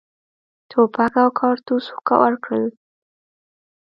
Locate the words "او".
1.21-1.29